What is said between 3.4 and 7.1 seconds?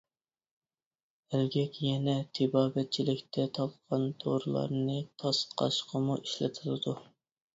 تالقان دورىلارنى تاسقاشقىمۇ ئىشلىتىلىدۇ.